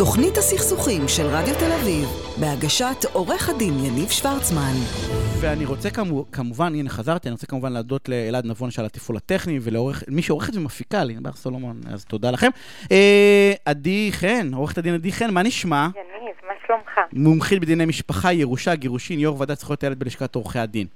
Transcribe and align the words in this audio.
תוכנית 0.00 0.36
הסכסוכים 0.36 1.08
של 1.08 1.22
רדיו 1.26 1.54
תל 1.54 1.72
אביב, 1.72 2.08
בהגשת 2.40 3.04
עורך 3.12 3.48
הדין 3.48 3.84
יניב 3.84 4.08
שוורצמן. 4.08 4.72
ואני 5.40 5.64
רוצה 5.64 5.90
כמו, 5.90 6.24
כמובן, 6.32 6.74
הנה 6.74 6.90
חזרתי, 6.90 7.28
אני 7.28 7.32
רוצה 7.32 7.46
כמובן 7.46 7.72
להודות 7.72 8.08
לאלעד 8.08 8.46
נבון 8.46 8.70
שעל 8.70 8.86
התפעול 8.86 9.16
הטכני, 9.16 9.58
ולמי 9.62 10.22
שעורכת 10.22 10.56
ומפיקה 10.56 11.04
לי, 11.04 11.14
בר 11.14 11.32
סולומון, 11.32 11.80
אז 11.92 12.04
תודה 12.04 12.30
לכם. 12.30 12.50
אה, 12.92 13.52
עדי 13.64 14.10
חן, 14.12 14.54
עורכת 14.54 14.78
הדין 14.78 14.94
עדי 14.94 15.12
חן, 15.12 15.34
מה 15.34 15.42
נשמע? 15.42 15.88
יניב, 15.94 16.34
מה 16.48 16.54
שלומך? 16.66 17.00
מומחית 17.12 17.60
בדיני 17.60 17.86
משפחה, 17.86 18.32
ירושה, 18.32 18.74
גירושין, 18.74 19.18
יו"ר 19.18 19.40
ועדת 19.40 19.58
זכויות 19.58 19.82
הילד 19.82 19.98
בלשכת 19.98 20.34
עורכי 20.34 20.58
הדין. 20.58 20.86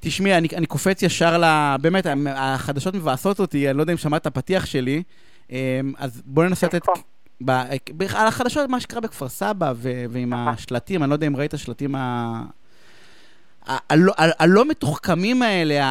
תשמעי, 0.00 0.38
אני, 0.38 0.48
אני 0.56 0.66
קופץ 0.66 1.02
ישר 1.02 1.38
ל... 1.38 1.76
באמת, 1.80 2.06
החדשות 2.26 2.94
מבאסות 2.94 3.40
אותי, 3.40 3.68
אני 3.70 3.76
לא 3.76 3.82
יודע 3.82 3.92
אם 3.92 3.98
שמעת 3.98 4.22
את 4.22 4.26
הפתיח 4.26 4.66
שלי, 4.66 5.02
אה, 5.52 5.80
אז 5.98 6.22
בואו 6.26 6.48
ננסה 6.48 6.66
לתת... 6.66 6.82
ב, 7.44 7.50
על 8.14 8.26
החדשות, 8.26 8.70
מה 8.70 8.80
שקרה 8.80 9.00
בכפר 9.00 9.28
סבא 9.28 9.72
ו, 9.76 10.04
ועם 10.10 10.32
השלטים, 10.32 11.02
אני 11.02 11.10
לא 11.10 11.14
יודע 11.14 11.26
אם 11.26 11.36
ראית 11.36 11.54
השלטים 11.54 11.94
ה... 11.94 12.42
הלא, 13.66 14.12
הלא 14.16 14.64
מתוחכמים 14.64 15.42
האלה, 15.42 15.84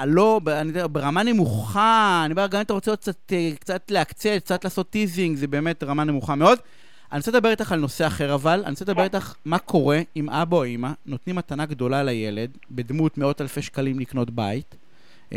הלא, 0.00 0.40
אני 0.46 0.68
יודע, 0.68 0.86
ברמה 0.92 1.22
נמוכה, 1.22 2.22
אני 2.24 2.32
אומר, 2.32 2.46
גם 2.46 2.58
אם 2.58 2.64
אתה 2.64 2.72
רוצה 2.72 2.96
קצת, 2.96 3.32
קצת 3.60 3.90
להקצה, 3.90 4.36
קצת 4.40 4.64
לעשות 4.64 4.90
teasing, 4.90 5.36
זה 5.36 5.46
באמת 5.46 5.82
רמה 5.82 6.04
נמוכה 6.04 6.34
מאוד. 6.34 6.58
אני 7.12 7.18
רוצה 7.18 7.30
לדבר 7.30 7.50
איתך 7.50 7.72
על 7.72 7.80
נושא 7.80 8.06
אחר 8.06 8.34
אבל, 8.34 8.60
אני 8.64 8.70
רוצה 8.70 8.84
לדבר 8.84 9.02
איתך 9.02 9.34
מה 9.44 9.58
קורה 9.58 10.00
אם 10.16 10.30
אבא 10.30 10.56
או 10.56 10.64
אמא 10.66 10.90
נותנים 11.06 11.36
מתנה 11.36 11.66
גדולה 11.66 12.02
לילד, 12.02 12.50
בדמות 12.70 13.18
מאות 13.18 13.40
אלפי 13.40 13.62
שקלים 13.62 13.98
לקנות 13.98 14.30
בית, 14.30 14.74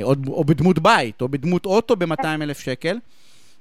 או, 0.04 0.16
או 0.28 0.44
בדמות 0.44 0.80
בית, 0.80 1.22
או 1.22 1.30
בדמות 1.30 1.66
אוטו 1.66 1.96
ב-200 1.96 2.26
אלף 2.26 2.60
שקל, 2.60 2.98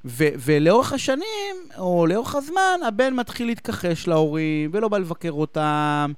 ו- 0.05 0.35
ולאורך 0.47 0.93
השנים, 0.93 1.57
או 1.79 2.07
לאורך 2.09 2.35
הזמן, 2.35 2.79
הבן 2.89 3.15
מתחיל 3.15 3.47
להתכחש 3.47 4.09
להורים, 4.09 4.71
ולא 4.73 4.89
בא 4.89 4.99
לבקר 4.99 5.33
אותם, 5.33 6.13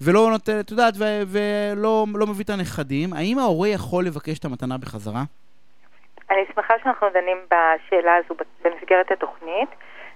ולא 0.00 0.30
נותן, 0.30 0.60
את 0.60 0.70
יודעת, 0.70 0.94
ו- 0.98 1.22
ולא 1.32 2.06
לא 2.14 2.26
מביא 2.26 2.44
את 2.44 2.50
הנכדים. 2.50 3.12
האם 3.12 3.38
ההורה 3.38 3.68
יכול 3.68 4.04
לבקש 4.04 4.38
את 4.38 4.44
המתנה 4.44 4.78
בחזרה? 4.78 5.22
אני 6.30 6.40
שמחה 6.54 6.74
שאנחנו 6.82 7.06
דנים 7.14 7.38
בשאלה 7.46 8.12
הזו 8.16 8.34
במסגרת 8.64 9.10
התוכנית. 9.10 9.68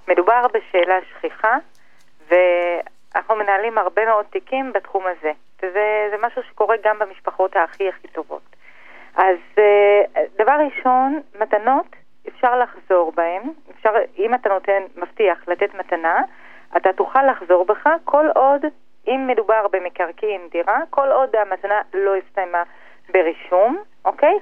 מדובר 0.09 0.47
בשאלה 0.55 0.95
שכיחה, 1.11 1.57
ואנחנו 2.29 3.37
מנהלים 3.37 3.79
הרבה 3.79 4.05
מאוד 4.07 4.25
תיקים 4.31 4.73
בתחום 4.73 5.05
הזה. 5.07 5.33
וזה 5.59 6.17
משהו 6.23 6.43
שקורה 6.51 6.77
גם 6.85 6.99
במשפחות 6.99 7.57
הכי 7.57 7.89
הכי 7.89 8.09
טובות. 8.09 8.57
אז 9.17 9.37
אה, 9.59 10.23
דבר 10.39 10.53
ראשון, 10.67 11.21
מתנות 11.41 11.87
אפשר 12.47 12.59
לחזור 12.59 13.13
בהם, 13.13 13.43
אפשר, 13.71 13.91
אם 14.19 14.35
אתה 14.35 14.49
נותן, 14.49 14.83
מבטיח 14.97 15.49
לתת 15.49 15.75
מתנה, 15.75 16.23
אתה 16.77 16.93
תוכל 16.93 17.23
לחזור 17.23 17.65
בך 17.65 17.89
כל 18.05 18.27
עוד, 18.35 18.65
אם 19.09 19.27
מדובר 19.27 19.67
במקרקעין 19.73 20.49
דירה, 20.51 20.79
כל 20.91 21.13
עוד 21.13 21.37
המתנה 21.37 21.81
לא 21.95 22.17
הסתיימה 22.17 22.63
ברישום, 23.09 23.83
אוקיי? 24.05 24.39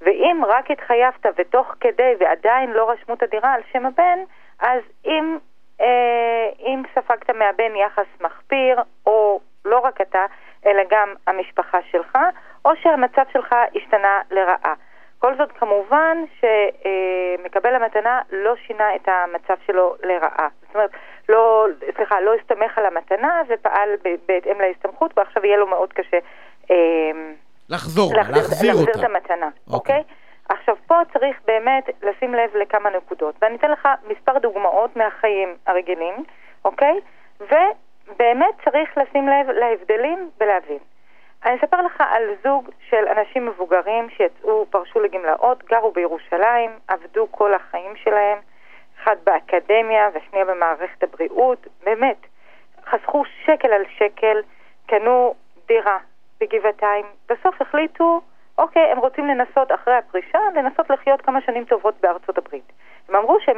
ואם 0.00 0.42
רק 0.48 0.70
התחייבת 0.70 1.26
ותוך 1.36 1.74
כדי 1.80 2.14
ועדיין 2.20 2.70
לא 2.70 2.90
רשמו 2.90 3.14
את 3.14 3.22
הדירה 3.22 3.52
על 3.52 3.60
שם 3.72 3.86
הבן, 3.86 4.18
אז 4.60 4.82
אם, 5.04 5.38
אה, 5.80 6.48
אם 6.58 6.82
ספגת 6.94 7.30
מהבן 7.30 7.76
יחס 7.76 8.06
מחפיר, 8.20 8.82
או 9.06 9.40
לא 9.64 9.78
רק 9.78 10.00
אתה, 10.00 10.26
אלא 10.66 10.82
גם 10.90 11.14
המשפחה 11.26 11.78
שלך, 11.90 12.18
או 12.64 12.70
שהמצב 12.76 13.22
שלך 13.32 13.54
השתנה 13.76 14.20
לרעה. 14.30 14.74
כל 15.18 15.36
זאת 15.36 15.52
כמובן 15.52 16.24
שמקבל 16.40 17.74
המתנה 17.74 18.20
לא 18.32 18.54
שינה 18.66 18.94
את 18.96 19.08
המצב 19.08 19.54
שלו 19.66 19.94
לרעה. 20.02 20.48
זאת 20.66 20.74
אומרת, 20.74 20.90
לא, 21.28 21.66
סליחה, 21.96 22.20
לא 22.20 22.34
הסתמך 22.34 22.78
על 22.78 22.86
המתנה 22.86 23.42
ופעל 23.48 23.88
בהתאם 24.28 24.60
להסתמכות, 24.60 25.18
ועכשיו 25.18 25.46
יהיה 25.46 25.56
לו 25.56 25.66
מאוד 25.66 25.92
קשה 25.92 26.18
אה, 26.70 26.76
לחזור, 27.68 28.14
להחזיר, 28.14 28.36
להחזיר 28.36 28.72
אותה. 28.74 28.84
להחזיר 28.84 29.04
את 29.04 29.10
המתנה, 29.10 29.48
אוקיי? 29.70 29.96
Okay. 29.96 30.00
Okay? 30.00 30.28
עכשיו, 30.48 30.76
פה 30.86 30.94
צריך 31.12 31.36
באמת 31.46 31.84
לשים 32.02 32.34
לב 32.34 32.56
לכמה 32.56 32.90
נקודות, 32.90 33.34
ואני 33.42 33.56
אתן 33.56 33.70
לך 33.70 33.88
מספר 34.08 34.38
דוגמאות 34.38 34.96
מהחיים 34.96 35.56
הרגילים, 35.66 36.14
אוקיי? 36.64 37.00
ובאמת 37.40 38.54
צריך 38.64 38.98
לשים 38.98 39.28
לב 39.28 39.50
להבדלים 39.50 40.30
ולהבין. 40.40 40.78
אני 41.44 41.56
אספר 41.56 41.82
לך 41.82 42.02
על 42.10 42.22
זוג 42.44 42.70
של 42.88 43.08
אנשים 43.08 43.46
מבוגרים 43.46 44.10
שיצאו, 44.10 44.66
פרשו 44.70 45.00
לגמלאות, 45.00 45.64
גרו 45.64 45.92
בירושלים, 45.92 46.70
עבדו 46.88 47.26
כל 47.30 47.54
החיים 47.54 47.96
שלהם, 47.96 48.38
אחד 49.02 49.16
באקדמיה 49.24 50.08
והשנייה 50.14 50.44
במערכת 50.44 51.02
הבריאות, 51.02 51.66
באמת, 51.84 52.16
חסכו 52.86 53.22
שקל 53.44 53.72
על 53.72 53.82
שקל, 53.98 54.42
קנו 54.86 55.34
דירה 55.66 55.98
בגבעתיים, 56.40 57.06
בסוף 57.28 57.62
החליטו, 57.62 58.20
אוקיי, 58.58 58.82
הם 58.92 58.98
רוצים 58.98 59.26
לנסות 59.26 59.72
אחרי 59.72 59.94
הפרישה, 59.94 60.38
לנסות 60.54 60.90
לחיות 60.90 61.22
כמה 61.22 61.40
שנים 61.40 61.64
טובות 61.64 61.94
בארצות 62.00 62.38
הברית. 62.38 62.72
הם 63.08 63.16
אמרו 63.16 63.36
שהם 63.40 63.56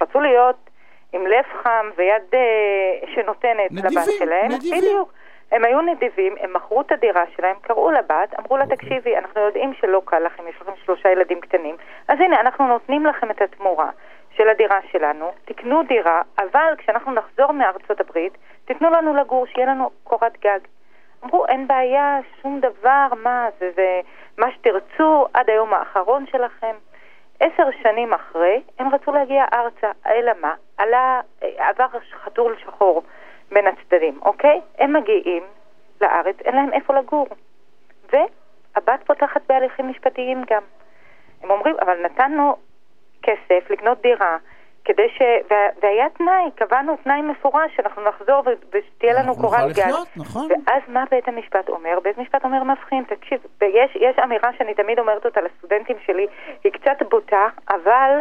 רצו 0.00 0.20
להיות 0.20 0.70
עם 1.12 1.26
לב 1.26 1.44
חם 1.62 1.90
ויד 1.96 2.22
uh, 2.32 3.10
שנותנת 3.14 3.70
נדיבים, 3.70 3.98
לבת 3.98 4.08
שלהם. 4.18 4.52
נדיבים. 4.52 4.80
בדיוק. 4.80 5.12
הם 5.52 5.64
היו 5.64 5.80
נדיבים, 5.80 6.34
הם 6.40 6.52
מכרו 6.52 6.80
את 6.80 6.92
הדירה 6.92 7.24
שלהם, 7.36 7.56
קראו 7.60 7.90
לבת, 7.90 8.38
אמרו 8.38 8.56
לה, 8.56 8.66
תקשיבי, 8.66 9.16
אנחנו 9.16 9.40
יודעים 9.40 9.74
שלא 9.74 10.02
קל 10.04 10.18
לכם, 10.18 10.48
יש 10.48 10.54
לכם 10.60 10.72
שלושה 10.84 11.08
ילדים 11.10 11.40
קטנים, 11.40 11.76
אז 12.08 12.20
הנה, 12.20 12.40
אנחנו 12.40 12.66
נותנים 12.66 13.06
לכם 13.06 13.30
את 13.30 13.42
התמורה 13.42 13.90
של 14.36 14.48
הדירה 14.48 14.78
שלנו, 14.92 15.30
תקנו 15.44 15.82
דירה, 15.82 16.22
אבל 16.38 16.74
כשאנחנו 16.78 17.12
נחזור 17.12 17.52
מארצות 17.52 18.00
הברית, 18.00 18.38
תיתנו 18.64 18.90
לנו 18.90 19.14
לגור, 19.14 19.46
שיהיה 19.46 19.66
לנו 19.66 19.90
קורת 20.04 20.38
גג. 20.40 20.60
אמרו, 21.24 21.46
אין 21.46 21.66
בעיה, 21.66 22.18
שום 22.42 22.60
דבר, 22.60 23.06
מה, 23.22 23.48
זה, 23.58 23.70
זה 23.76 24.00
מה 24.38 24.52
שתרצו 24.52 25.26
עד 25.34 25.50
היום 25.50 25.74
האחרון 25.74 26.26
שלכם. 26.26 26.74
עשר 27.40 27.68
שנים 27.82 28.14
אחרי, 28.14 28.62
הם 28.78 28.94
רצו 28.94 29.12
להגיע 29.12 29.44
ארצה, 29.52 29.90
אלא 30.06 30.32
מה? 30.40 30.54
עלה, 30.78 31.20
עבר 31.40 31.86
חתול 32.24 32.56
שחור. 32.58 33.02
בין 33.52 33.66
הצדדים, 33.66 34.18
אוקיי? 34.22 34.60
הם 34.78 34.96
מגיעים 34.96 35.42
לארץ, 36.00 36.36
אין 36.44 36.56
להם 36.56 36.72
איפה 36.72 36.94
לגור. 36.94 37.26
והבת 38.12 39.02
פותחת 39.06 39.40
בהליכים 39.48 39.88
משפטיים 39.88 40.42
גם. 40.50 40.62
הם 41.42 41.50
אומרים, 41.50 41.76
אבל 41.80 42.02
נתנו 42.04 42.56
כסף 43.22 43.70
לקנות 43.70 44.00
דירה, 44.02 44.36
כדי 44.84 45.08
ש... 45.08 45.22
והיה 45.82 46.08
תנאי, 46.08 46.50
קבענו 46.54 46.96
תנאי 47.04 47.22
מפורש, 47.22 47.76
שאנחנו 47.76 48.02
נחזור 48.02 48.42
ושתהיה 48.72 49.22
לנו 49.22 49.36
קורת 49.36 49.72
גג. 49.76 49.92
נכון. 50.16 50.48
ואז 50.66 50.82
מה 50.88 51.04
בית 51.10 51.28
המשפט 51.28 51.68
אומר? 51.68 51.98
בית 52.02 52.18
המשפט 52.18 52.44
אומר 52.44 52.62
מבחין, 52.64 53.04
תקשיב, 53.04 53.40
ויש 53.60 53.96
יש 53.96 54.18
אמירה 54.24 54.50
שאני 54.58 54.74
תמיד 54.74 54.98
אומרת 54.98 55.24
אותה 55.24 55.40
לסטודנטים 55.40 55.96
שלי, 56.06 56.26
היא 56.64 56.72
קצת 56.72 57.02
בוטה, 57.10 57.48
אבל 57.68 58.18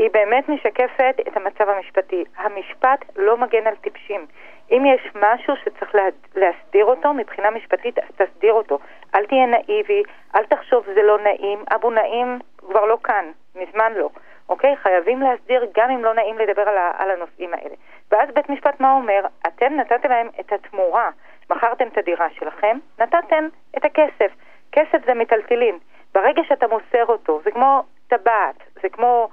היא 0.00 0.10
באמת 0.12 0.48
משקפת 0.48 1.14
את 1.28 1.36
המצב 1.36 1.68
המשפטי. 1.68 2.24
המשפט 2.36 3.04
לא 3.16 3.36
מגן 3.36 3.66
על 3.66 3.74
טיפשים. 3.74 4.26
אם 4.70 4.82
יש 4.86 5.12
משהו 5.14 5.54
שצריך 5.56 5.94
לה, 5.94 6.02
להסדיר 6.34 6.84
אותו 6.84 7.14
מבחינה 7.14 7.50
משפטית, 7.50 7.98
אז 7.98 8.04
תסדיר 8.16 8.52
אותו. 8.52 8.78
אל 9.14 9.26
תהיה 9.26 9.46
נאיבי, 9.46 10.02
אל 10.34 10.44
תחשוב 10.44 10.84
זה 10.94 11.02
לא 11.02 11.18
נעים. 11.18 11.64
אבו 11.74 11.90
נעים 11.90 12.38
כבר 12.58 12.84
לא 12.84 12.98
כאן, 13.04 13.30
מזמן 13.54 13.92
לא. 13.92 14.10
אוקיי? 14.48 14.76
חייבים 14.76 15.20
להסדיר 15.20 15.66
גם 15.76 15.90
אם 15.90 16.04
לא 16.04 16.14
נעים 16.14 16.38
לדבר 16.38 16.68
על, 16.68 16.78
ה, 16.78 16.92
על 16.98 17.10
הנושאים 17.10 17.54
האלה. 17.54 17.74
ואז 18.10 18.28
בית 18.34 18.48
משפט 18.48 18.80
מה 18.80 18.92
אומר? 18.92 19.26
אתם 19.46 19.74
נתתם 19.76 20.08
להם 20.08 20.28
את 20.40 20.52
התמורה. 20.52 21.10
מכרתם 21.50 21.88
את 21.88 21.98
הדירה 21.98 22.30
שלכם, 22.30 22.78
נתתם 22.98 23.48
את 23.78 23.84
הכסף. 23.84 24.32
כסף 24.72 25.06
זה 25.06 25.14
מטלטלין. 25.14 25.78
ברגע 26.14 26.42
שאתה 26.48 26.66
מוסר 26.66 27.04
אותו, 27.04 27.40
זה 27.44 27.50
כמו 27.50 27.82
טבעת, 28.08 28.56
זה 28.82 28.88
כמו 28.88 29.28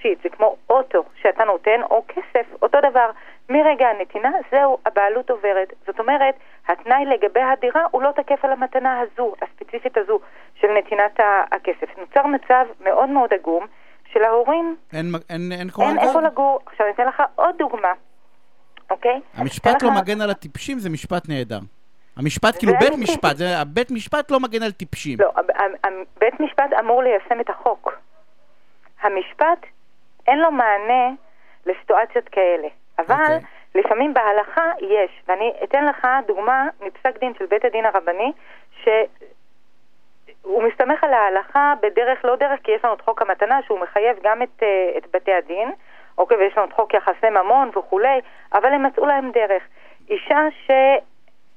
תכשיט, 0.00 0.22
זה 0.22 0.28
כמו 0.28 0.56
אוטו 0.70 1.04
שאתה 1.22 1.44
נותן, 1.44 1.82
או 1.90 2.04
כסף, 2.08 2.46
אותו 2.62 2.78
דבר. 2.90 3.10
מרגע 3.48 3.86
הנתינה, 3.88 4.30
זהו, 4.50 4.78
הבעלות 4.86 5.30
עוברת. 5.30 5.72
זאת 5.86 6.00
אומרת, 6.00 6.34
התנאי 6.68 7.04
לגבי 7.04 7.40
הדירה 7.40 7.82
הוא 7.90 8.02
לא 8.02 8.10
תקף 8.16 8.44
על 8.44 8.52
המתנה 8.52 9.00
הזו, 9.00 9.34
הספציפית 9.42 9.96
הזו, 9.96 10.20
של 10.60 10.68
נתינת 10.78 11.20
הכסף. 11.52 11.98
נוצר 11.98 12.26
מצב 12.26 12.66
מאוד 12.80 13.08
מאוד 13.08 13.32
עגום, 13.32 13.66
שלהורים 14.12 14.76
אין, 14.92 15.12
אין, 15.30 15.52
אין, 15.52 15.70
אין 15.80 15.98
איפה 15.98 16.20
לגור. 16.20 16.60
עכשיו 16.66 16.86
אני 16.86 16.94
אתן 16.94 17.06
לך 17.06 17.22
עוד 17.34 17.54
דוגמה, 17.58 17.92
אוקיי? 18.90 19.20
המשפט 19.34 19.82
לא 19.82 19.90
לך... 19.90 19.96
מגן 19.96 20.20
על 20.20 20.30
הטיפשים, 20.30 20.78
זה 20.78 20.90
משפט 20.90 21.28
נהדר. 21.28 21.58
המשפט, 22.16 22.58
כאילו 22.58 22.72
בית 22.80 22.98
משפט, 22.98 23.36
זה, 23.36 23.58
הבית 23.58 23.90
משפט 23.90 24.30
לא 24.30 24.40
מגן 24.40 24.62
על 24.62 24.72
טיפשים. 24.72 25.18
לא, 25.20 25.32
בית 26.20 26.40
משפט 26.40 26.72
אמור 26.80 27.02
ליישם 27.02 27.40
את 27.40 27.50
החוק. 27.50 27.92
המשפט, 29.02 29.66
אין 30.30 30.38
לו 30.38 30.50
מענה 30.50 31.10
לסיטואציות 31.66 32.28
כאלה. 32.28 32.68
אבל 32.98 33.14
okay. 33.14 33.22
אוקיי. 33.22 33.38
לפעמים 33.74 34.14
בהלכה 34.14 34.72
יש, 34.80 35.22
ואני 35.28 35.52
אתן 35.64 35.84
לך 35.84 36.06
דוגמה 36.26 36.68
מפסק 36.80 37.18
דין 37.20 37.32
של 37.38 37.46
בית 37.46 37.64
הדין 37.64 37.86
הרבני, 37.86 38.32
שהוא 38.82 40.62
מסתמך 40.62 41.04
על 41.04 41.12
ההלכה 41.12 41.74
בדרך 41.82 42.24
לא 42.24 42.36
דרך, 42.36 42.60
כי 42.64 42.72
יש 42.72 42.84
לנו 42.84 42.94
את 42.94 43.00
חוק 43.00 43.22
המתנה 43.22 43.62
שהוא 43.62 43.80
מחייב 43.80 44.16
גם 44.22 44.42
את, 44.42 44.62
אה, 44.62 44.98
את 44.98 45.06
בתי 45.12 45.32
הדין, 45.32 45.70
אוקיי, 46.18 46.36
ויש 46.36 46.56
לנו 46.56 46.66
את 46.66 46.72
חוק 46.72 46.94
יחסי 46.94 47.30
ממון 47.30 47.70
וכולי, 47.76 48.20
אבל 48.52 48.72
הם 48.72 48.86
מצאו 48.86 49.06
להם 49.06 49.30
דרך. 49.30 49.62
אישה 50.10 50.46
ש... 50.66 50.70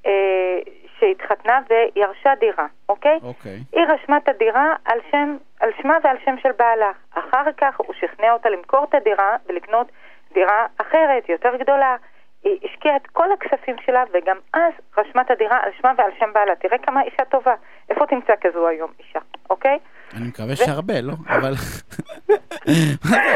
אה, 0.05 0.59
שהתחתנה 1.03 1.59
וירשה 1.69 2.33
דירה, 2.39 2.67
אוקיי? 2.89 3.19
אוקיי. 3.23 3.59
היא 3.71 3.85
רשמה 3.87 4.17
את 4.17 4.29
הדירה 4.29 4.75
על, 4.85 4.99
שם, 5.11 5.37
על 5.59 5.69
שמה 5.81 5.97
ועל 6.03 6.17
שם 6.25 6.35
של 6.43 6.51
בעלה. 6.59 6.91
אחר 7.11 7.51
כך 7.57 7.77
הוא 7.77 7.93
שכנע 7.99 8.31
אותה 8.33 8.49
למכור 8.49 8.83
את 8.89 8.93
הדירה 8.93 9.35
ולקנות 9.47 9.87
דירה 10.33 10.65
אחרת, 10.77 11.29
יותר 11.29 11.55
גדולה. 11.59 11.95
היא 12.43 12.59
השקיעה 12.63 12.95
את 12.95 13.07
כל 13.07 13.27
הכספים 13.31 13.75
שלה 13.85 14.03
וגם 14.13 14.37
אז 14.53 14.73
רשמה 14.97 15.21
את 15.21 15.31
הדירה 15.31 15.57
על 15.63 15.71
שמה 15.81 15.91
ועל 15.97 16.11
שם 16.19 16.29
בעלה. 16.33 16.55
תראה 16.55 16.77
כמה 16.77 17.01
אישה 17.01 17.25
טובה. 17.25 17.53
איפה 17.89 18.05
תמצא 18.05 18.33
כזו 18.41 18.67
היום 18.67 18.91
אישה, 18.99 19.19
אוקיי? 19.49 19.79
אני 20.17 20.27
מקווה 20.27 20.55
שהרבה, 20.55 21.01
לא? 21.01 21.13
אבל... 21.27 21.53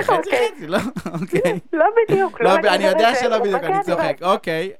אוקיי. 0.09 0.49
לא? 0.67 0.77
אוקיי. 1.21 1.59
לא 1.73 1.85
בדיוק, 1.97 2.41
לא, 2.41 2.57
נגיד 2.57 2.65
אני 2.65 2.83
יודע 2.83 3.15
שלא 3.15 3.39
בדיוק, 3.39 3.63
אני 3.63 3.81
צוחק. 3.81 4.15
אוקיי, 4.21 4.71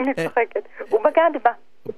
אני 0.00 0.14
צוחקת. 0.14 0.68
הוא 0.90 1.00
בגד 1.04 1.42
בה. 1.44 1.50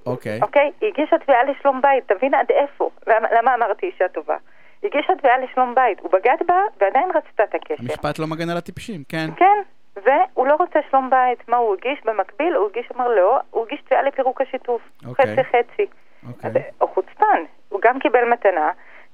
אוקיי. 0.07 0.41
אוקיי? 0.43 0.73
היא 0.81 0.89
הגישה 0.93 1.19
תביעה 1.19 1.45
לשלום 1.45 1.81
בית, 1.83 2.13
תבין 2.13 2.35
עד 2.35 2.47
איפה. 2.51 2.91
למה, 3.07 3.29
למה 3.33 3.55
אמרתי 3.55 3.87
אישה 3.87 4.09
טובה? 4.09 4.37
היא 4.83 4.91
הגישה 4.95 5.13
תביעה 5.19 5.39
לשלום 5.39 5.75
בית, 5.75 6.01
הוא 6.01 6.11
בגד 6.11 6.37
בה 6.47 6.61
ועדיין 6.81 7.11
רצתה 7.15 7.45
את 7.45 7.55
הקשר. 7.55 7.75
המשפט 7.79 8.19
לא 8.19 8.27
מגן 8.27 8.51
על 8.51 8.57
הטיפשים, 8.57 9.03
כן. 9.09 9.27
כן, 9.37 9.63
והוא 9.97 10.47
לא 10.47 10.55
רוצה 10.55 10.81
שלום 10.91 11.11
בית. 11.11 11.49
מה 11.49 11.57
הוא 11.57 11.75
הגיש 11.75 12.05
במקביל? 12.05 12.55
הוא 12.55 12.69
הגיש, 12.71 12.87
אמר 12.97 13.09
לא, 13.09 13.39
הוא 13.51 13.67
הגיש 13.67 13.81
תביעה 13.81 14.03
לפירוק 14.03 14.41
השיתוף. 14.41 14.83
אוקיי. 15.07 15.25
חצי 15.27 15.45
חצי. 15.45 15.87
אוקיי. 16.29 16.51
אז 16.51 16.57
הוא 16.79 16.89
חוצפן, 16.95 17.45
הוא 17.69 17.81
גם 17.83 17.99
קיבל 17.99 18.25
מתנה, 18.25 18.71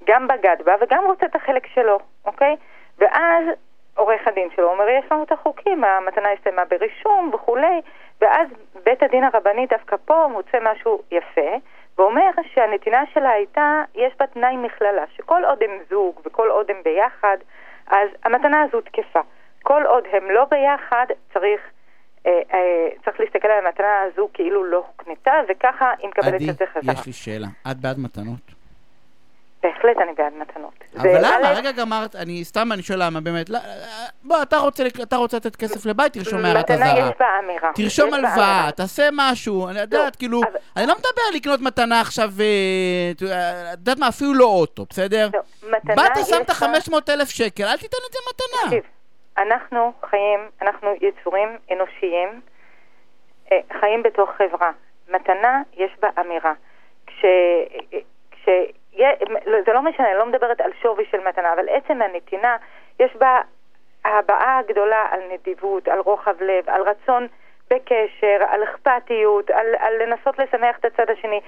גם 0.06 0.28
בגד 0.28 0.56
בה 0.64 0.74
וגם 0.80 1.04
רוצה 1.06 1.26
את 1.26 1.36
החלק 1.36 1.66
שלו, 1.66 1.98
אוקיי? 2.24 2.56
ואז 2.98 3.44
עורך 3.96 4.20
הדין 4.26 4.48
שלו 4.56 4.70
אומר, 4.72 4.88
יש 4.88 5.04
לנו 5.12 5.22
את 5.22 5.32
החוקים, 5.32 5.84
המתנה 5.84 6.28
הסתיימה 6.32 6.64
ברישום 6.64 7.30
וכולי, 7.34 7.80
ואז 8.20 8.48
בית 8.84 9.02
הדין 9.02 9.24
הרבני 9.24 9.66
דווקא 9.66 9.96
פה 10.04 10.28
מוצא 10.32 10.58
משהו 10.72 11.02
יפה, 11.10 11.50
ואומר 11.98 12.30
שהנתינה 12.54 13.02
שלה 13.14 13.30
הייתה, 13.30 13.82
יש 13.94 14.12
בה 14.18 14.26
תנאי 14.26 14.56
מכללה, 14.56 15.04
שכל 15.16 15.44
עוד 15.44 15.62
הם 15.62 15.70
זוג 15.90 16.20
וכל 16.24 16.50
עוד 16.50 16.70
הם 16.70 16.76
ביחד, 16.84 17.36
אז 17.86 18.08
המתנה 18.24 18.62
הזו 18.62 18.80
תקפה. 18.80 19.20
כל 19.62 19.82
עוד 19.86 20.04
הם 20.12 20.30
לא 20.30 20.44
ביחד, 20.44 21.06
צריך... 21.32 21.60
אה, 22.26 22.40
אה, 22.52 22.88
צריך 23.04 23.20
להסתכל 23.20 23.48
על 23.48 23.66
המתנה 23.66 24.02
הזו 24.02 24.28
כאילו 24.32 24.64
לא 24.64 24.84
הוקנתה, 24.86 25.32
וככה 25.48 25.92
היא 25.98 26.08
מקבלת 26.08 26.34
עדי, 26.34 26.50
את 26.50 26.56
זה 26.56 26.64
חזרה. 26.66 26.92
יש 26.92 27.06
לי 27.06 27.12
שאלה. 27.12 27.46
את 27.70 27.76
בעד 27.76 27.98
מתנות? 27.98 28.59
בהחלט 29.82 29.96
אני 30.02 30.12
בעד 30.18 30.32
מתנות. 30.34 30.72
אבל 30.96 31.18
למה? 31.18 31.50
רגע 31.50 31.70
גמרת, 31.72 32.16
אני 32.16 32.44
סתם, 32.44 32.72
אני 32.72 32.82
שואל 32.82 33.02
למה, 33.02 33.20
באמת. 33.20 33.50
לא, 33.50 33.58
בוא, 34.22 34.42
אתה 34.42 34.56
רוצה 34.56 34.84
לק- 34.84 35.00
אתה 35.02 35.16
רוצה 35.16 35.36
לתת 35.36 35.56
כסף 35.56 35.86
לבית, 35.86 36.12
תרשום 36.12 36.44
הערת 36.44 36.70
מתנה 36.70 36.92
אזהרה. 36.92 37.08
יש 37.10 37.14
בה 37.20 37.26
אמירה. 37.44 37.70
תרשום 37.74 38.14
הלוואה. 38.14 38.68
תעשה 38.76 39.08
משהו, 39.12 39.68
אני 39.68 39.80
יודעת, 39.80 40.16
כאילו, 40.16 40.40
אבל- 40.42 40.58
אני 40.76 40.86
לא 40.86 40.94
מדבר 40.94 41.22
על 41.30 41.34
לקנות 41.36 41.60
מתנה 41.60 42.00
עכשיו, 42.00 42.28
אה, 42.40 43.10
את 43.12 43.22
יודעת 43.78 43.98
מה, 43.98 44.08
אפילו 44.08 44.34
לא 44.34 44.44
אוטו, 44.44 44.86
בסדר? 44.90 45.28
לא, 45.34 45.40
מתנה 45.76 45.94
באת, 45.94 46.26
שמת 46.26 46.46
בה- 46.48 46.54
500 46.54 47.10
אלף 47.10 47.28
שקל, 47.28 47.64
אל 47.64 47.76
תיתן 47.76 47.96
את 48.08 48.12
זה 48.12 48.18
מתנה. 48.30 48.70
תקשיב, 48.80 48.92
אנחנו 49.38 49.92
חיים, 50.10 50.40
אנחנו 50.62 50.88
יצורים 51.00 51.48
אנושיים, 51.72 52.40
אה, 53.52 53.58
חיים 53.80 54.02
בתוך 54.02 54.30
חברה. 54.38 54.70
מתנה 55.14 55.62
יש 55.76 55.90
בה 56.02 56.08
אמירה. 56.20 56.52
כש... 57.06 57.24
יה- 58.92 59.14
זה 59.66 59.72
לא 59.72 59.82
משנה, 59.82 60.10
אני 60.10 60.18
לא 60.18 60.26
מדברת 60.26 60.60
על 60.60 60.70
שווי 60.82 61.04
של 61.10 61.28
מתנה, 61.28 61.52
אבל 61.52 61.68
עצם 61.68 62.02
הנתינה, 62.02 62.56
יש 63.00 63.16
בה 63.16 63.40
הבעה 64.04 64.60
גדולה 64.68 65.06
על 65.10 65.20
נדיבות, 65.32 65.88
על 65.88 65.98
רוחב 65.98 66.42
לב, 66.42 66.70
על 66.70 66.82
רצון 66.82 67.26
בקשר, 67.70 68.38
על 68.48 68.64
אכפתיות, 68.64 69.50
על, 69.50 69.66
על 69.78 70.02
לנסות 70.02 70.38
לשמח 70.38 70.78
את 70.78 70.84
הצד 70.84 71.10
השני. 71.10 71.40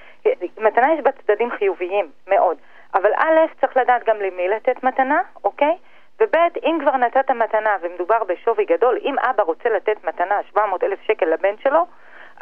מתנה 0.58 0.94
יש 0.94 1.00
בה 1.00 1.10
צדדים 1.12 1.50
חיוביים 1.50 2.10
מאוד, 2.28 2.56
אבל 2.94 3.12
א', 3.16 3.40
צריך 3.60 3.76
לדעת 3.76 4.04
גם 4.04 4.16
למי 4.16 4.48
לתת 4.48 4.82
מתנה, 4.84 5.20
אוקיי? 5.44 5.76
וב', 6.20 6.36
אם 6.64 6.78
כבר 6.80 6.96
נתת 6.96 7.30
מתנה 7.30 7.76
ומדובר 7.80 8.24
בשווי 8.24 8.64
גדול, 8.64 8.98
אם 9.04 9.18
אבא 9.18 9.42
רוצה 9.42 9.68
לתת 9.68 10.04
מתנה 10.04 10.40
700 10.50 10.84
אלף 10.84 10.98
שקל 11.02 11.26
לבן 11.26 11.54
שלו, 11.62 11.86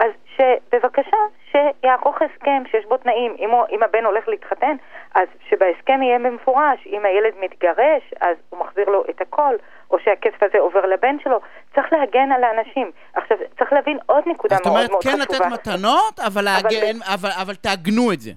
אז 0.00 0.10
שבבקשה, 0.36 1.16
שיערוך 1.50 2.16
הסכם 2.22 2.62
שיש 2.70 2.84
בו 2.88 2.96
תנאים. 2.96 3.36
אם, 3.38 3.50
הוא, 3.50 3.64
אם 3.70 3.82
הבן 3.82 4.04
הולך 4.04 4.28
להתחתן, 4.28 4.76
אז 5.14 5.26
שבהסכם 5.48 6.02
יהיה 6.02 6.18
במפורש. 6.18 6.86
אם 6.86 7.04
הילד 7.04 7.32
מתגרש, 7.40 8.02
אז 8.20 8.36
הוא 8.50 8.60
מחזיר 8.60 8.84
לו 8.88 9.04
את 9.10 9.20
הכל, 9.20 9.54
או 9.90 9.98
שהכסף 10.04 10.42
הזה 10.42 10.58
עובר 10.58 10.86
לבן 10.86 11.16
שלו. 11.24 11.40
צריך 11.74 11.92
להגן 11.92 12.32
על 12.32 12.44
האנשים. 12.44 12.90
עכשיו, 13.14 13.36
צריך 13.58 13.72
להבין 13.72 13.98
עוד 14.06 14.24
נקודה 14.26 14.56
זאת 14.56 14.66
מאוד 14.66 14.76
אומרת, 14.76 14.90
מאוד 14.90 15.02
כן 15.02 15.10
חשובה. 15.10 15.46
לתת 15.48 15.68
מתנות, 15.68 16.20
אבל 16.20 16.44
להגן- 16.44 16.98
ב- 16.98 17.02
אבל- 17.14 17.30
אבל 17.42 17.54
תעגנו 17.54 18.12
את 18.12 18.20
זה. 18.20 18.30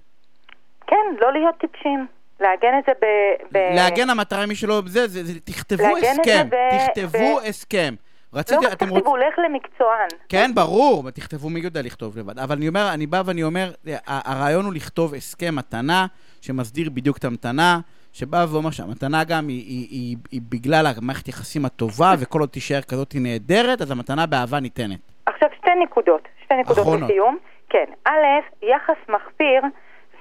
כן, 0.87 1.05
לא 1.21 1.33
להיות 1.33 1.55
טיפשים. 1.57 2.07
לעגן 2.39 2.79
את 2.79 2.83
זה 2.87 2.91
ב... 3.01 3.05
ב... 3.51 3.57
להגן 3.75 4.09
המטרה 4.09 4.45
מי 4.45 4.55
שלא 4.55 4.81
זה, 4.85 5.07
זה, 5.07 5.23
זה, 5.23 5.39
תכתבו 5.39 5.83
לעגן 5.83 6.07
הסכם, 6.19 6.49
ב- 6.49 6.77
תכתבו 6.77 7.35
ב- 7.39 7.45
הסכם. 7.47 7.93
לא 8.33 8.39
רציתי, 8.39 8.65
רק 8.65 8.73
אתם 8.73 8.89
רוצים... 8.89 9.13
לך 9.15 9.39
למקצוען. 9.45 10.07
כן, 10.29 10.51
ברור, 10.55 11.09
תכתבו 11.09 11.49
מי 11.49 11.59
יודע 11.59 11.81
לכתוב 11.81 12.17
לבד. 12.17 12.39
אבל 12.39 12.55
אני 12.55 12.67
אומר, 12.67 12.89
אני 12.93 13.07
בא 13.07 13.21
ואני 13.25 13.43
אומר, 13.43 13.71
ה- 14.07 14.31
הרעיון 14.31 14.65
הוא 14.65 14.73
לכתוב 14.73 15.13
הסכם 15.13 15.55
מתנה, 15.55 16.05
שמסדיר 16.41 16.89
בדיוק 16.89 17.17
את 17.17 17.25
המתנה, 17.25 17.79
שבא 18.13 18.45
ואומר 18.51 18.71
שהמתנה 18.71 19.23
גם 19.23 19.47
היא, 19.47 19.63
היא, 19.67 19.87
היא, 19.89 20.17
היא 20.31 20.41
בגלל 20.49 20.85
המערכת 20.97 21.27
יחסים 21.27 21.65
הטובה, 21.65 22.13
וכל 22.19 22.39
עוד 22.39 22.49
תישאר 22.49 22.81
כזאת 22.81 23.11
היא 23.11 23.21
נהדרת, 23.21 23.81
אז 23.81 23.91
המתנה 23.91 24.25
באהבה 24.25 24.59
ניתנת. 24.59 24.99
עכשיו 25.25 25.49
שתי 25.57 25.71
נקודות, 25.83 26.27
שתי 26.43 26.55
נקודות 26.55 26.79
אחרונות. 26.83 27.09
לסיום. 27.09 27.37
כן, 27.69 27.85
א', 28.05 28.11
יחס 28.61 29.09
מחפיר 29.09 29.61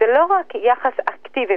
זה 0.00 0.06
לא 0.14 0.24
רק 0.24 0.54
יחס 0.54 0.92
אקטיבי 1.32 1.56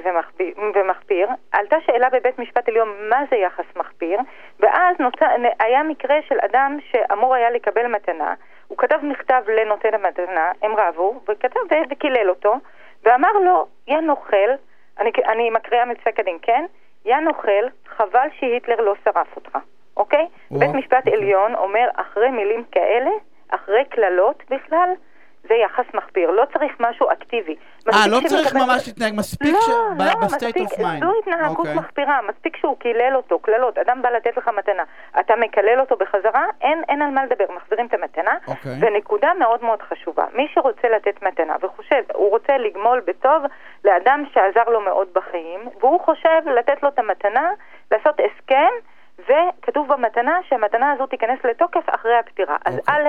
ומחפיר, 0.75 1.27
עלתה 1.51 1.75
שאלה 1.85 2.09
בבית 2.09 2.39
משפט 2.39 2.69
עליון 2.69 2.89
מה 3.09 3.19
זה 3.29 3.35
יחס 3.35 3.65
מחפיר, 3.75 4.19
ואז 4.59 4.95
נוצא, 4.99 5.25
היה 5.59 5.83
מקרה 5.83 6.15
של 6.27 6.35
אדם 6.39 6.77
שאמור 6.91 7.35
היה 7.35 7.49
לקבל 7.49 7.87
מתנה, 7.87 8.33
הוא 8.67 8.77
כתב 8.77 8.99
מכתב 9.03 9.43
לנותן 9.47 9.93
המתנה, 9.93 10.51
הם 10.61 10.71
רבו, 10.75 11.21
וכתב 11.29 11.59
וקילל 11.89 12.29
אותו, 12.29 12.55
ואמר 13.03 13.31
לו, 13.33 13.65
יא 13.87 13.97
נוכל, 13.97 14.49
אני, 14.99 15.11
אני 15.25 15.49
מקריאה 15.49 15.85
מפסק 15.85 16.19
הדין, 16.19 16.37
כן? 16.41 16.65
יא 17.05 17.15
נוכל, 17.15 17.65
חבל 17.87 18.27
שהיטלר 18.39 18.81
לא 18.81 18.93
שרף 19.03 19.35
אותך, 19.35 19.57
אוקיי? 19.97 20.27
או, 20.51 20.59
בית 20.59 20.69
משפט 20.69 20.97
אוקיי. 20.97 21.13
עליון 21.13 21.55
אומר, 21.55 21.89
אחרי 21.95 22.29
מילים 22.29 22.63
כאלה, 22.71 23.11
אחרי 23.49 23.85
קללות 23.85 24.43
בכלל, 24.49 24.89
זה 25.47 25.53
יחס 25.55 25.85
מחפיר, 25.93 26.31
לא 26.31 26.43
צריך 26.53 26.71
משהו 26.79 27.11
אקטיבי. 27.11 27.55
אה, 27.55 27.91
מספיק 27.91 28.11
לא 28.11 28.29
צריך 28.29 28.49
שמקבל- 28.49 28.65
ממש 28.65 28.87
להתנהג, 28.87 29.13
מספיק 29.17 29.53
לא, 29.53 29.61
ש... 29.61 29.69
לא, 29.69 30.13
ב 30.21 30.27
state 30.27 30.57
מספיק, 30.57 30.71
of 30.71 30.79
mind. 30.79 31.03
זו 31.03 31.11
התנהגות 31.21 31.57
אוקיי. 31.59 31.75
מחפירה, 31.75 32.19
מספיק 32.29 32.57
שהוא 32.57 32.77
קילל 32.79 33.15
אותו, 33.15 33.39
קללות, 33.39 33.77
אדם 33.77 34.01
בא 34.01 34.09
לתת 34.09 34.37
לך 34.37 34.49
מתנה, 34.57 34.83
אתה 35.19 35.33
מקלל 35.35 35.79
אותו 35.79 35.95
בחזרה, 35.95 36.45
אין, 36.61 36.81
אין 36.89 37.01
על 37.01 37.09
מה 37.09 37.25
לדבר, 37.25 37.45
מחזירים 37.55 37.85
את 37.87 37.93
המתנה. 37.93 38.37
אוקיי. 38.47 38.71
ונקודה 38.81 39.31
מאוד 39.39 39.63
מאוד 39.63 39.81
חשובה, 39.81 40.25
מי 40.33 40.47
שרוצה 40.53 40.87
לתת 40.95 41.23
מתנה 41.23 41.55
וחושב, 41.61 42.03
הוא 42.13 42.29
רוצה 42.29 42.57
לגמול 42.57 43.01
בטוב 43.07 43.43
לאדם 43.85 44.23
שעזר 44.33 44.69
לו 44.69 44.81
מאוד 44.81 45.07
בחיים, 45.13 45.59
והוא 45.79 45.99
חושב 45.99 46.41
לתת 46.59 46.83
לו 46.83 46.89
את 46.89 46.99
המתנה, 46.99 47.49
לעשות 47.91 48.19
הסכם, 48.19 48.71
וכתוב 49.19 49.93
במתנה 49.93 50.39
שהמתנה 50.49 50.91
הזו 50.91 51.05
תיכנס 51.05 51.39
לתוקף 51.43 51.83
אחרי 51.87 52.15
הפטירה. 52.17 52.55
אז 52.65 52.77
אוקיי. 52.77 52.95
א', 52.95 53.07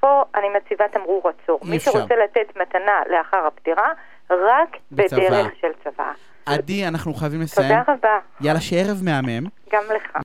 פה 0.00 0.22
אני 0.34 0.46
מציבה 0.56 0.84
תמרור 0.88 1.28
עצור. 1.28 1.60
מי 1.62 1.76
אפשר. 1.76 1.90
שרוצה 1.90 2.14
לתת 2.24 2.56
מתנה 2.56 2.92
לאחר 3.10 3.46
הפטירה, 3.46 3.88
רק 4.30 4.76
בצבא. 4.92 5.16
בדרך 5.16 5.52
של 5.60 5.68
צבא. 5.84 6.12
עדי, 6.46 6.88
אנחנו 6.88 7.14
חייבים 7.14 7.40
לסיים. 7.40 7.68
תודה 7.68 7.92
רבה, 7.92 8.18
יאללה, 8.40 8.60
שערב 8.60 8.96
מהמם. 9.04 9.46
גם 9.72 9.82
לך. 9.96 10.16